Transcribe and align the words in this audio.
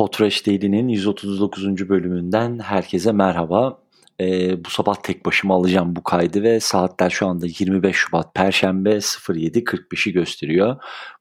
Potreş 0.00 0.46
Daily'nin 0.46 0.88
139. 0.88 1.88
bölümünden 1.88 2.58
herkese 2.58 3.12
merhaba. 3.12 3.78
Ee, 4.20 4.64
bu 4.64 4.70
sabah 4.70 4.94
tek 4.94 5.26
başıma 5.26 5.54
alacağım 5.54 5.96
bu 5.96 6.02
kaydı 6.02 6.42
ve 6.42 6.60
saatler 6.60 7.10
şu 7.10 7.26
anda 7.26 7.46
25 7.46 7.96
Şubat 7.96 8.34
Perşembe 8.34 8.90
07.45'i 8.90 10.12
gösteriyor. 10.12 10.76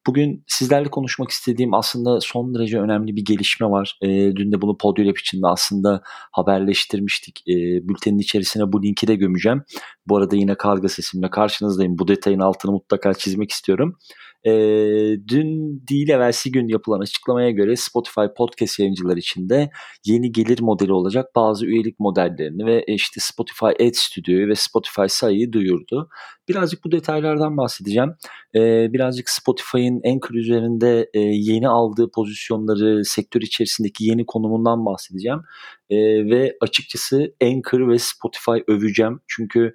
Bugün 0.08 0.44
sizlerle 0.48 0.90
konuşmak 0.90 1.30
istediğim 1.30 1.74
aslında 1.74 2.22
son 2.22 2.56
derece 2.56 2.80
önemli 2.80 3.16
bir 3.16 3.26
gelişme 3.26 3.70
var. 3.70 3.98
Ee, 4.02 4.08
dün 4.36 4.52
de 4.52 4.62
bunu 4.62 4.78
Podyolab 4.78 5.18
içinde 5.18 5.48
aslında 5.48 6.02
haberleştirmiştik. 6.32 7.42
Ee, 7.48 7.54
bültenin 7.88 8.20
içerisine 8.20 8.74
bu 8.74 8.84
linki 8.84 9.08
de 9.08 9.16
gömeceğim. 9.16 9.64
Bu 10.08 10.18
arada 10.18 10.36
yine 10.36 10.56
karga 10.56 10.90
sesimle 10.90 11.30
karşınızdayım. 11.30 11.98
Bu 11.98 12.08
detayın 12.08 12.40
altını 12.40 12.72
mutlaka 12.72 13.14
çizmek 13.14 13.52
istiyorum. 13.52 13.98
E, 14.46 14.52
dün 15.28 15.82
değil 15.90 16.10
evvelsi 16.10 16.52
gün 16.52 16.68
yapılan 16.68 17.00
açıklamaya 17.00 17.52
göre 17.52 17.76
Spotify 17.76 18.22
podcast 18.38 18.80
yayıncıları 18.80 19.20
için 19.20 19.50
de 19.50 19.70
yeni 20.06 20.32
gelir 20.32 20.60
modeli 20.62 20.94
olacak 20.94 21.26
bazı 21.36 21.66
üyelik 21.66 22.00
modellerini 22.00 22.66
ve 22.66 22.84
işte 22.88 23.20
Spotify 23.20 23.66
Ad 23.66 23.94
Studio'yu 23.94 24.48
ve 24.48 24.56
Spotify 24.56 25.06
sayıyı 25.08 25.54
duyurdu. 25.54 26.10
Birazcık 26.50 26.84
bu 26.84 26.92
detaylardan 26.92 27.58
bahsedeceğim. 27.58 28.16
E, 28.56 28.60
birazcık 28.94 29.30
Spotify'ın 29.30 30.02
Anchor 30.06 30.36
üzerinde 30.36 31.10
e, 31.14 31.20
yeni 31.20 31.68
aldığı 31.68 32.12
pozisyonları, 32.12 33.06
sektör 33.06 33.42
içerisindeki 33.42 34.06
yeni 34.06 34.26
konumundan 34.26 34.86
bahsedeceğim. 34.86 35.40
E, 35.90 35.98
ve 36.26 36.58
açıkçası 36.62 37.34
Anchor 37.44 37.90
ve 37.90 37.98
Spotify 38.00 38.64
öveceğim. 38.68 39.20
Çünkü 39.28 39.74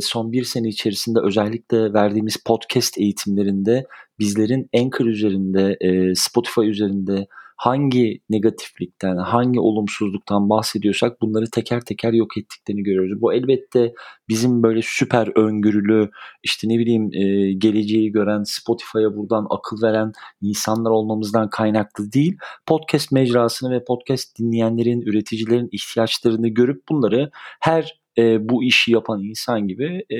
son 0.00 0.32
bir 0.32 0.44
sene 0.44 0.68
içerisinde 0.68 1.18
özellikle 1.20 1.92
verdiğimiz 1.92 2.36
podcast 2.46 2.98
eğitimlerinde 2.98 3.84
bizlerin 4.18 4.68
Anchor 4.76 5.06
üzerinde, 5.06 5.76
Spotify 6.14 6.60
üzerinde 6.60 7.26
hangi 7.56 8.20
negatiflikten, 8.30 9.16
hangi 9.16 9.60
olumsuzluktan 9.60 10.50
bahsediyorsak 10.50 11.20
bunları 11.22 11.50
teker 11.50 11.80
teker 11.80 12.12
yok 12.12 12.36
ettiklerini 12.38 12.82
görüyoruz. 12.82 13.20
Bu 13.22 13.32
elbette 13.34 13.92
bizim 14.28 14.62
böyle 14.62 14.80
süper 14.84 15.38
öngörülü, 15.38 16.10
işte 16.42 16.68
ne 16.68 16.78
bileyim 16.78 17.10
geleceği 17.58 18.12
gören, 18.12 18.42
Spotify'a 18.42 19.16
buradan 19.16 19.46
akıl 19.50 19.82
veren 19.82 20.12
insanlar 20.40 20.90
olmamızdan 20.90 21.50
kaynaklı 21.50 22.12
değil. 22.12 22.36
Podcast 22.66 23.12
mecrasını 23.12 23.70
ve 23.70 23.84
podcast 23.84 24.38
dinleyenlerin, 24.38 25.00
üreticilerin 25.00 25.68
ihtiyaçlarını 25.72 26.48
görüp 26.48 26.82
bunları 26.88 27.30
her 27.60 28.01
e, 28.18 28.48
bu 28.48 28.64
işi 28.64 28.92
yapan 28.92 29.22
insan 29.22 29.68
gibi 29.68 30.04
e, 30.10 30.18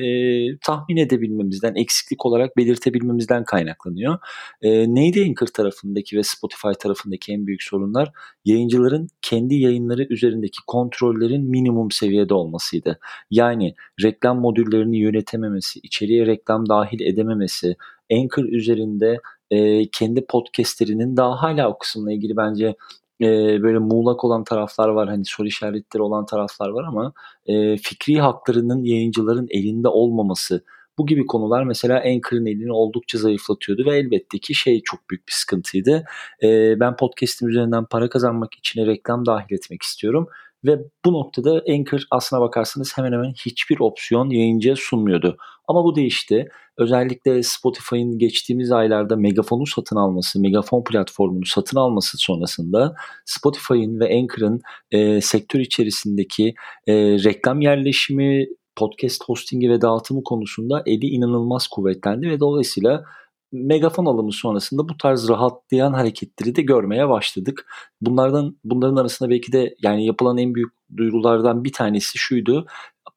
tahmin 0.59 0.97
edebilmemizden, 0.97 1.75
eksiklik 1.75 2.27
olarak 2.27 2.57
belirtebilmemizden 2.57 3.45
kaynaklanıyor. 3.45 4.19
E, 4.63 4.95
neydi 4.95 5.25
Anchor 5.29 5.47
tarafındaki 5.47 6.17
ve 6.17 6.23
Spotify 6.23 6.69
tarafındaki 6.81 7.33
en 7.33 7.47
büyük 7.47 7.63
sorunlar? 7.63 8.13
Yayıncıların 8.45 9.09
kendi 9.23 9.55
yayınları 9.55 10.07
üzerindeki 10.11 10.59
kontrollerin 10.67 11.51
minimum 11.51 11.91
seviyede 11.91 12.35
olmasıydı. 12.35 12.99
Yani 13.31 13.75
reklam 14.03 14.41
modüllerini 14.41 14.99
yönetememesi, 14.99 15.81
içeriye 15.83 16.27
reklam 16.27 16.69
dahil 16.69 17.01
edememesi, 17.01 17.77
Anchor 18.13 18.45
üzerinde 18.45 19.19
e, 19.51 19.89
kendi 19.91 20.27
podcastlerinin 20.27 21.17
daha 21.17 21.43
hala 21.43 21.69
o 21.69 21.79
kısımla 21.79 22.13
ilgili 22.13 22.37
bence 22.37 22.75
e, 23.23 23.63
böyle 23.63 23.79
muğlak 23.79 24.25
olan 24.25 24.45
taraflar 24.45 24.89
var. 24.89 25.09
Hani 25.09 25.25
soru 25.25 25.47
işaretleri 25.47 26.03
olan 26.03 26.27
taraflar 26.27 26.69
var 26.69 26.85
ama 26.85 27.13
e, 27.47 27.77
fikri 27.77 28.21
haklarının 28.21 28.85
yayıncıların 28.85 29.47
elinde 29.51 29.89
olmaması 29.89 30.65
bu 30.99 31.07
gibi 31.07 31.27
konular 31.27 31.65
mesela 31.65 31.97
Anchor'ın 31.97 32.47
elini 32.47 32.73
oldukça 32.73 33.19
zayıflatıyordu 33.19 33.85
ve 33.85 33.99
elbette 33.99 34.39
ki 34.39 34.55
şey 34.55 34.83
çok 34.83 35.11
büyük 35.11 35.29
bir 35.29 35.33
sıkıntıydı. 35.33 36.05
E, 36.43 36.81
ben 36.81 36.97
podcast'im 36.97 37.49
üzerinden 37.49 37.85
para 37.85 38.09
kazanmak 38.09 38.55
için 38.55 38.87
reklam 38.87 39.27
dahil 39.27 39.55
etmek 39.55 39.83
istiyorum 39.83 40.29
ve 40.65 40.79
bu 41.05 41.13
noktada 41.13 41.63
Anchor 41.69 42.01
aslına 42.11 42.41
bakarsanız 42.41 42.99
hemen 42.99 43.13
hemen 43.13 43.33
hiçbir 43.33 43.81
opsiyon 43.81 44.31
yayıncıya 44.31 44.77
sunmuyordu. 44.77 45.37
Ama 45.69 45.85
bu 45.85 45.97
değişti. 45.97 46.49
Özellikle 46.79 47.43
Spotify'ın 47.43 48.19
geçtiğimiz 48.19 48.73
aylarda 48.73 49.17
Megafon'u 49.17 49.67
satın 49.67 49.97
alması, 49.97 50.41
Megafon 50.41 50.85
platformunu 50.85 51.45
satın 51.47 51.77
alması 51.77 52.19
sonrasında 52.19 52.95
Spotify'ın 53.25 54.01
ve 54.01 54.19
Anchor'ın 54.19 54.61
e, 54.91 55.21
sektör 55.21 55.61
içerisindeki 55.61 56.55
e, 56.87 56.95
reklam 56.97 57.61
yerleşimi, 57.61 58.47
podcast 58.77 59.25
hostingi 59.25 59.71
ve 59.71 59.81
dağıtımı 59.81 60.25
konusunda 60.25 60.83
eli 60.87 61.07
inanılmaz 61.07 61.69
kuvvetlendi 61.69 62.31
ve 62.31 62.41
dolayısıyla 62.41 63.05
megafon 63.53 64.07
alımı 64.07 64.33
sonrasında 64.33 64.89
bu 64.89 64.97
tarz 64.97 65.29
rahatlayan 65.29 65.93
hareketleri 65.93 66.55
de 66.57 66.63
görmeye 66.63 67.09
başladık. 67.09 67.67
Bunlardan 68.01 68.57
bunların 68.65 68.97
arasında 68.97 69.31
belki 69.31 69.53
de 69.53 69.75
yani 69.83 70.07
yapılan 70.07 70.39
en 70.39 70.55
büyük 70.55 70.73
duyurulardan 70.97 71.65
bir 71.65 71.73
tanesi 71.73 72.19
şuydu. 72.19 72.67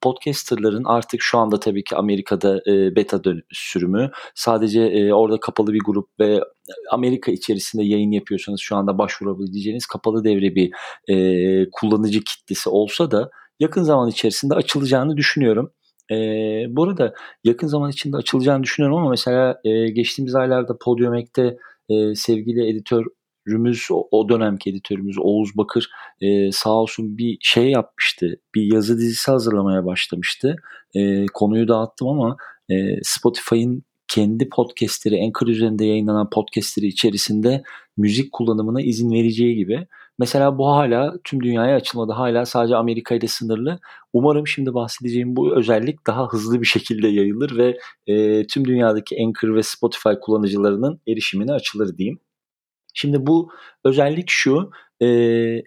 Podcasterların 0.02 0.84
artık 0.84 1.22
şu 1.22 1.38
anda 1.38 1.60
tabii 1.60 1.84
ki 1.84 1.96
Amerika'da 1.96 2.62
e, 2.68 2.96
beta 2.96 3.22
sürümü 3.52 4.12
sadece 4.36 4.82
e, 4.82 5.14
orada 5.14 5.40
kapalı 5.40 5.74
bir 5.74 5.82
grup 5.86 6.10
ve 6.20 6.42
Amerika 6.92 7.32
içerisinde 7.32 7.84
yayın 7.84 8.12
yapıyorsanız 8.12 8.60
şu 8.60 8.76
anda 8.76 8.98
başvurabileceğiniz 8.98 9.86
kapalı 9.86 10.24
devre 10.24 10.56
bir 10.56 10.72
e, 11.08 11.70
kullanıcı 11.72 12.24
kitlesi 12.24 12.70
olsa 12.70 13.12
da 13.12 13.30
yakın 13.60 13.84
zaman 13.84 14.10
içerisinde 14.10 14.56
açılacağını 14.56 15.18
düşünüyorum. 15.18 15.72
E, 16.12 16.16
bu 16.70 16.84
arada 16.84 17.14
yakın 17.44 17.68
zaman 17.68 17.92
içinde 17.92 18.18
açılacağını 18.18 18.64
düşünüyorum 18.64 18.98
ama 18.98 19.10
mesela 19.10 19.60
e, 19.64 19.90
geçtiğimiz 19.90 20.36
aylarda 20.36 20.78
Podium 20.82 21.14
Ek'te 21.14 21.58
e, 21.90 22.16
sevgili 22.16 22.68
editörümüz 23.48 23.88
o, 24.12 24.30
dönemki 24.30 24.70
editörümüz 24.70 25.16
Oğuz 25.20 25.58
Bakır 25.58 25.90
e, 26.22 26.52
sağ 26.52 26.70
olsun 26.70 27.18
bir 27.18 27.38
şey 27.42 27.70
yapmıştı. 27.70 28.36
Bir 28.56 28.74
yazı 28.74 28.98
dizisi 28.98 29.32
hazırlamaya 29.32 29.86
başlamıştı. 29.86 30.56
E, 30.96 31.26
konuyu 31.34 31.68
dağıttım 31.68 32.08
ama 32.08 32.38
e, 32.70 32.76
Spotify'ın 33.04 33.84
kendi 34.08 34.50
podcastleri, 34.50 35.24
Anchor 35.26 35.48
üzerinde 35.48 35.86
yayınlanan 35.86 36.30
podcastleri 36.30 36.88
içerisinde 36.88 37.64
müzik 37.98 38.32
kullanımına 38.32 38.82
izin 38.82 39.12
vereceği 39.12 39.56
gibi 39.56 39.88
Mesela 40.20 40.58
bu 40.58 40.68
hala 40.68 41.14
tüm 41.24 41.44
dünyaya 41.44 41.76
açılmadı. 41.76 42.12
Hala 42.12 42.46
sadece 42.46 42.76
Amerika 42.76 43.16
ile 43.16 43.28
sınırlı. 43.28 43.80
Umarım 44.14 44.48
şimdi 44.48 44.74
bahsedeceğim 44.74 45.36
bu 45.36 45.56
özellik 45.58 46.08
daha 46.08 46.28
hızlı 46.28 46.62
bir 46.62 46.66
şekilde 46.66 47.08
yayılır 47.08 47.58
ve 47.58 47.78
e, 48.08 48.48
tüm 48.48 48.66
dünyadaki 48.66 49.18
Anchor 49.26 49.56
ve 49.56 49.64
Spotify 49.64 50.10
kullanıcılarının 50.22 51.02
erişimine 51.08 51.52
açılır 51.54 51.98
diyeyim. 51.98 52.20
Şimdi 52.96 53.28
bu 53.28 53.52
özellik 53.86 54.30
şu, 54.30 54.72
e, 55.02 55.08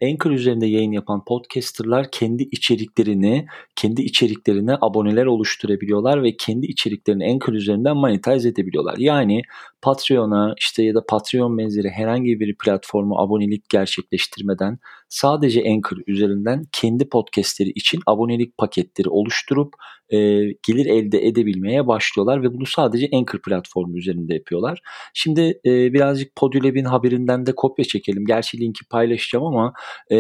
Anchor 0.07 0.31
üzerinde 0.31 0.67
yayın 0.67 0.93
yapan 0.93 1.25
podcasterlar 1.25 2.11
kendi 2.11 2.43
içeriklerini, 2.43 3.47
kendi 3.77 4.03
içeriklerine 4.03 4.77
aboneler 4.81 5.27
oluşturabiliyorlar 5.27 6.23
ve 6.23 6.37
kendi 6.37 6.67
içeriklerini 6.67 7.33
Anchor 7.33 7.53
üzerinden 7.53 7.97
monetize 7.97 8.49
edebiliyorlar. 8.49 8.95
Yani 8.99 9.43
Patreon'a 9.83 10.55
işte 10.59 10.83
ya 10.83 10.95
da 10.95 11.07
Patreon 11.09 11.59
benzeri 11.59 11.91
herhangi 11.91 12.41
bir 12.41 12.57
platforma 12.57 13.23
abonelik 13.23 13.69
gerçekleştirmeden 13.69 14.79
sadece 15.09 15.65
Anchor 15.71 15.97
üzerinden 16.07 16.65
kendi 16.73 17.09
podcastleri 17.09 17.69
için 17.71 18.01
abonelik 18.07 18.59
paketleri 18.59 19.09
oluşturup 19.09 19.75
e, 20.11 20.19
gelir 20.43 20.87
elde 20.87 21.27
edebilmeye 21.27 21.87
başlıyorlar 21.87 22.43
ve 22.43 22.55
bunu 22.55 22.67
sadece 22.67 23.09
Anchor 23.13 23.39
platformu 23.39 23.99
üzerinde 23.99 24.35
yapıyorlar. 24.35 24.81
Şimdi 25.15 25.61
e, 25.67 25.93
birazcık 25.93 26.37
Podulab'in 26.37 26.85
haberinden 26.85 27.47
de 27.47 27.55
kopya 27.55 27.85
çekelim. 27.85 28.08
Gerçi 28.27 28.61
linki 28.61 28.85
paylaşacağım 28.91 29.47
ama 29.47 29.73
e, 30.11 30.17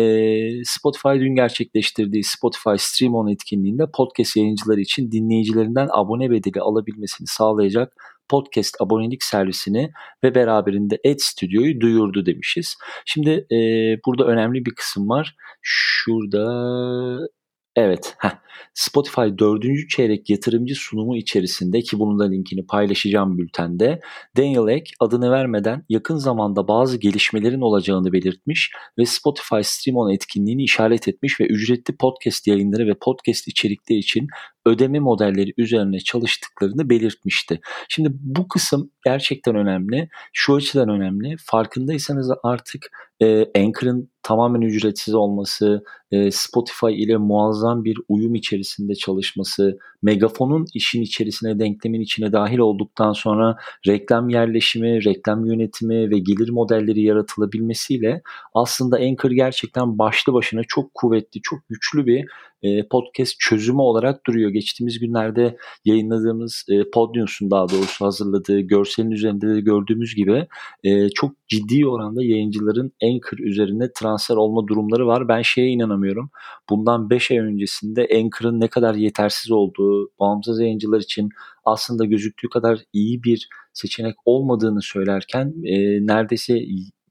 Spotify 0.65 1.09
dün 1.09 1.35
gerçekleştirdiği 1.35 2.25
Spotify 2.25 2.77
Stream 2.77 3.15
On 3.15 3.29
etkinliğinde 3.29 3.85
podcast 3.95 4.37
yayıncıları 4.37 4.81
için 4.81 5.13
dinleyicilerinden 5.13 5.89
abone 5.93 6.31
bedeli 6.31 6.61
alabilmesini 6.61 7.27
sağlayacak 7.27 7.93
podcast 8.29 8.81
abonelik 8.81 9.23
servisini 9.23 9.91
ve 10.25 10.35
beraberinde 10.35 10.99
Ad 11.07 11.19
Studio'yu 11.19 11.81
duyurdu 11.81 12.27
demişiz. 12.27 12.77
Şimdi 13.07 13.31
e, 13.31 13.59
burada 14.07 14.25
önemli 14.25 14.65
bir 14.65 14.75
kısım 14.75 15.09
var. 15.09 15.35
Şurada 15.63 17.29
Evet. 17.79 18.15
Heh. 18.19 18.31
Spotify 18.75 19.21
4. 19.39 19.89
çeyrek 19.89 20.31
yatırımcı 20.31 20.75
sunumu 20.75 21.17
içerisinde 21.17 21.81
ki 21.81 21.99
bunun 21.99 22.19
da 22.19 22.25
linkini 22.25 22.67
paylaşacağım 22.67 23.39
bültende 23.39 24.01
Daniel 24.37 24.69
Ek 24.69 24.91
adını 25.01 25.31
vermeden 25.31 25.85
yakın 25.89 26.17
zamanda 26.17 26.69
bazı 26.69 26.99
gelişmelerin 26.99 27.61
olacağını 27.61 28.13
belirtmiş 28.13 28.73
ve 28.99 29.07
Spotify 29.07 29.61
Stream 29.63 29.97
On 29.97 30.11
etkinliğini 30.11 30.63
işaret 30.63 31.09
etmiş 31.09 31.41
ve 31.41 31.45
ücretli 31.45 31.97
podcast 31.97 32.47
yayınları 32.47 32.87
ve 32.87 32.95
podcast 33.03 33.49
içerikleri 33.49 33.99
için 33.99 34.27
ödeme 34.69 34.99
modelleri 34.99 35.53
üzerine 35.57 35.99
çalıştıklarını 35.99 36.91
belirtmişti. 36.91 37.61
Şimdi 37.89 38.09
bu 38.13 38.49
kısım 38.49 38.91
gerçekten 39.05 39.57
önemli. 39.57 40.09
Şu 40.33 40.55
açıdan 40.55 40.89
önemli. 40.89 41.37
Farkındaysanız 41.45 42.31
artık 42.43 42.91
e, 43.23 43.47
Anchor'ın 43.61 44.11
tamamen 44.23 44.61
ücretsiz 44.61 45.15
olması, 45.15 45.85
e, 46.11 46.31
Spotify 46.31 47.03
ile 47.03 47.17
muazzam 47.17 47.85
bir 47.85 47.99
uyum 48.09 48.35
içerisinde 48.35 48.95
çalışması, 48.95 49.79
Megafon'un 50.03 50.67
işin 50.75 51.03
içerisine, 51.03 51.59
denklemin 51.59 52.01
içine 52.01 52.33
dahil 52.33 52.59
olduktan 52.59 53.13
sonra 53.13 53.57
reklam 53.87 54.29
yerleşimi, 54.29 55.05
reklam 55.05 55.47
yönetimi 55.47 56.11
ve 56.11 56.19
gelir 56.19 56.51
modelleri 56.51 57.03
yaratılabilmesiyle 57.03 58.23
aslında 58.55 58.97
Anchor 58.97 59.31
gerçekten 59.31 59.99
başlı 59.99 60.33
başına 60.33 60.61
çok 60.69 60.95
kuvvetli, 60.95 61.41
çok 61.43 61.69
güçlü 61.69 62.07
bir 62.07 62.27
e, 62.63 62.89
podcast 62.89 63.35
çözümü 63.39 63.81
olarak 63.81 64.27
duruyor. 64.27 64.51
Geçtiğimiz 64.51 64.99
günlerde 64.99 65.57
yayınladığımız 65.85 66.65
e, 66.69 66.91
Podnews'un 66.91 67.51
daha 67.51 67.69
doğrusu 67.69 68.05
hazırladığı 68.05 68.61
görselin 68.61 69.11
üzerinde 69.11 69.49
de 69.55 69.61
gördüğümüz 69.61 70.15
gibi 70.15 70.47
e, 70.85 71.09
çok 71.09 71.49
ciddi 71.49 71.87
oranda 71.87 72.25
yayıncıların 72.25 72.93
Anchor 73.03 73.39
üzerine 73.39 73.93
transfer 73.93 74.37
olma 74.37 74.67
durumları 74.67 75.07
var. 75.07 75.29
Ben 75.29 75.43
şeye 75.43 75.69
inanamıyorum. 75.69 76.31
Bundan 76.71 77.11
5 77.11 77.31
ay 77.31 77.39
öncesinde 77.39 78.09
Anchor'ın 78.15 78.61
ne 78.61 78.69
kadar 78.69 78.95
yetersiz 78.95 79.51
olduğu, 79.51 80.11
bağımsız 80.21 80.61
yayıncılar 80.61 81.01
için 81.01 81.29
aslında 81.65 82.05
gözüktüğü 82.05 82.49
kadar 82.49 82.79
iyi 82.93 83.23
bir 83.23 83.49
seçenek 83.73 84.15
olmadığını 84.25 84.83
söylerken 84.83 85.55
e, 85.65 86.07
neredeyse 86.07 86.61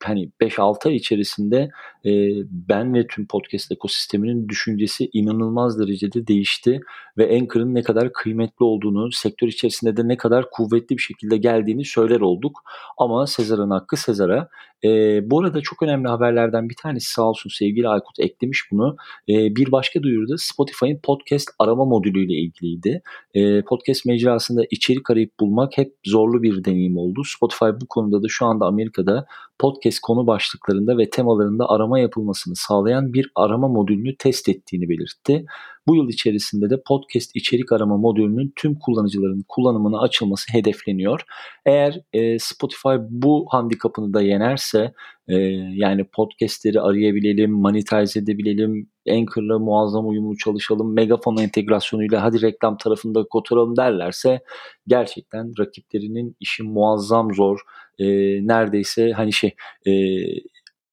hani 0.03 0.31
5-6 0.41 0.87
ay 0.87 0.95
içerisinde 0.95 1.69
e, 2.07 2.11
ben 2.51 2.93
ve 2.93 3.07
tüm 3.07 3.27
podcast 3.27 3.71
ekosisteminin 3.71 4.49
düşüncesi 4.49 5.09
inanılmaz 5.13 5.79
derecede 5.79 6.27
değişti 6.27 6.79
ve 7.17 7.35
Anchor'ın 7.35 7.75
ne 7.75 7.83
kadar 7.83 8.13
kıymetli 8.13 8.63
olduğunu, 8.65 9.11
sektör 9.11 9.47
içerisinde 9.47 9.97
de 9.97 10.07
ne 10.07 10.17
kadar 10.17 10.49
kuvvetli 10.51 10.97
bir 10.97 11.01
şekilde 11.01 11.37
geldiğini 11.37 11.85
söyler 11.85 12.19
olduk. 12.19 12.63
Ama 12.97 13.27
Sezar'ın 13.27 13.69
hakkı 13.69 13.97
Sezar'a. 13.97 14.49
E, 14.83 14.89
bu 15.29 15.39
arada 15.39 15.61
çok 15.61 15.83
önemli 15.83 16.07
haberlerden 16.07 16.69
bir 16.69 16.75
tanesi 16.75 17.11
sağ 17.11 17.23
olsun 17.23 17.49
sevgili 17.49 17.87
Aykut 17.87 18.19
eklemiş 18.19 18.63
bunu. 18.71 18.95
E, 19.29 19.55
bir 19.55 19.71
başka 19.71 20.03
duyuruda 20.03 20.37
Spotify'ın 20.37 20.99
podcast 21.03 21.49
arama 21.59 21.85
modülüyle 21.85 22.33
ilgiliydi. 22.33 23.01
E, 23.33 23.61
podcast 23.61 24.05
mecrasında 24.05 24.63
içerik 24.71 25.09
arayıp 25.09 25.39
bulmak 25.39 25.77
hep 25.77 25.93
zorlu 26.05 26.43
bir 26.43 26.63
deneyim 26.63 26.97
oldu. 26.97 27.21
Spotify 27.25 27.65
bu 27.81 27.87
konuda 27.89 28.23
da 28.23 28.27
şu 28.29 28.45
anda 28.45 28.65
Amerika'da 28.65 29.25
podcast 29.59 29.99
konu 29.99 30.27
başlıklarında 30.27 30.97
ve 30.97 31.09
temalarında 31.09 31.69
arama 31.69 31.96
yapılmasını 31.99 32.55
sağlayan 32.55 33.13
bir 33.13 33.31
arama 33.35 33.67
modülünü 33.67 34.17
test 34.17 34.49
ettiğini 34.49 34.89
belirtti. 34.89 35.45
Bu 35.87 35.95
yıl 35.95 36.09
içerisinde 36.09 36.69
de 36.69 36.81
podcast 36.87 37.35
içerik 37.35 37.71
arama 37.71 37.97
modülünün 37.97 38.53
tüm 38.55 38.79
kullanıcıların 38.79 39.45
kullanımına 39.47 39.99
açılması 39.99 40.53
hedefleniyor. 40.53 41.21
Eğer 41.65 42.01
e, 42.13 42.39
Spotify 42.39 42.95
bu 43.09 43.45
handikapını 43.49 44.13
da 44.13 44.21
yenerse 44.21 44.93
e, 45.27 45.35
yani 45.73 46.03
podcastleri 46.03 46.81
arayabilelim, 46.81 47.51
monetize 47.51 48.19
edebilelim, 48.19 48.89
Anchor'la 49.09 49.59
muazzam 49.59 50.07
uyumlu 50.07 50.37
çalışalım, 50.37 50.93
Megafon 50.93 51.37
entegrasyonuyla 51.37 52.23
hadi 52.23 52.41
reklam 52.41 52.77
tarafında 52.77 53.23
kotaralım 53.23 53.77
derlerse 53.77 54.39
gerçekten 54.87 55.53
rakiplerinin 55.59 56.35
işi 56.39 56.63
muazzam 56.63 57.33
zor. 57.33 57.59
E, 57.99 58.05
neredeyse 58.47 59.11
hani 59.11 59.33
şey 59.33 59.55
e, 59.87 59.91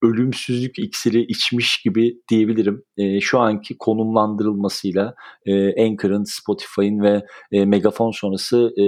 ölümsüzlük 0.04 0.78
iksiri 0.78 1.20
içmiş 1.20 1.82
gibi 1.82 2.20
diyebilirim. 2.28 2.82
E, 2.96 3.20
şu 3.20 3.38
anki 3.40 3.78
konumlandırılmasıyla 3.78 5.14
e, 5.46 5.84
Anchor'ın, 5.84 6.24
Spotify'ın 6.24 7.02
ve 7.02 7.26
e, 7.52 7.64
Megafon 7.64 8.10
sonrası 8.10 8.72
e, 8.78 8.84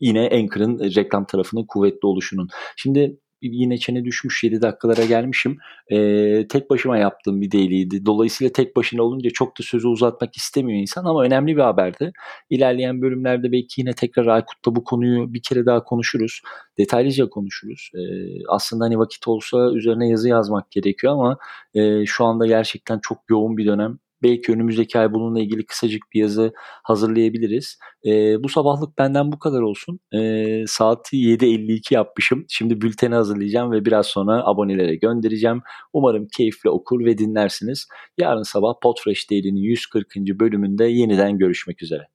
yine 0.00 0.30
Anchor'ın 0.32 0.78
reklam 0.78 1.26
tarafının 1.26 1.64
kuvvetli 1.68 2.06
oluşunun. 2.06 2.48
Şimdi 2.76 3.18
yine 3.42 3.78
çene 3.78 4.04
düşmüş 4.04 4.44
7 4.44 4.62
dakikalara 4.62 5.04
gelmişim. 5.04 5.58
Ee, 5.92 6.46
tek 6.48 6.70
başıma 6.70 6.98
yaptığım 6.98 7.40
bir 7.40 7.52
dailiydi. 7.52 8.06
Dolayısıyla 8.06 8.52
tek 8.52 8.76
başına 8.76 9.02
olunca 9.02 9.30
çok 9.30 9.58
da 9.58 9.62
sözü 9.62 9.88
uzatmak 9.88 10.36
istemiyor 10.36 10.80
insan 10.80 11.04
ama 11.04 11.24
önemli 11.24 11.56
bir 11.56 11.62
haberdi. 11.62 12.12
İlerleyen 12.50 13.02
bölümlerde 13.02 13.52
belki 13.52 13.80
yine 13.80 13.92
tekrar 13.92 14.26
Aykut'ta 14.26 14.74
bu 14.76 14.84
konuyu 14.84 15.34
bir 15.34 15.42
kere 15.42 15.66
daha 15.66 15.84
konuşuruz. 15.84 16.40
Detaylıca 16.78 17.28
konuşuruz. 17.28 17.90
Ee, 17.94 18.00
aslında 18.48 18.84
hani 18.84 18.98
vakit 18.98 19.28
olsa 19.28 19.72
üzerine 19.74 20.08
yazı 20.08 20.28
yazmak 20.28 20.70
gerekiyor 20.70 21.12
ama 21.12 21.38
e, 21.74 22.06
şu 22.06 22.24
anda 22.24 22.46
gerçekten 22.46 22.98
çok 23.02 23.18
yoğun 23.30 23.56
bir 23.56 23.66
dönem 23.66 23.98
belki 24.22 24.52
önümüzdeki 24.52 24.98
ay 24.98 25.12
bununla 25.12 25.40
ilgili 25.40 25.66
kısacık 25.66 26.02
bir 26.14 26.20
yazı 26.20 26.52
hazırlayabiliriz. 26.82 27.78
E, 28.06 28.42
bu 28.42 28.48
sabahlık 28.48 28.98
benden 28.98 29.32
bu 29.32 29.38
kadar 29.38 29.60
olsun. 29.60 30.00
E, 30.14 30.18
saati 30.66 31.16
7.52 31.16 31.94
yapmışım. 31.94 32.44
Şimdi 32.48 32.80
bülteni 32.80 33.14
hazırlayacağım 33.14 33.72
ve 33.72 33.84
biraz 33.84 34.06
sonra 34.06 34.46
abonelere 34.46 34.96
göndereceğim. 34.96 35.62
Umarım 35.92 36.26
keyifle 36.36 36.70
okur 36.70 37.04
ve 37.04 37.18
dinlersiniz. 37.18 37.86
Yarın 38.18 38.42
sabah 38.42 38.74
Podfresh 38.82 39.30
Daily'nin 39.30 39.60
140. 39.60 40.16
bölümünde 40.16 40.84
yeniden 40.84 41.38
görüşmek 41.38 41.82
üzere. 41.82 42.08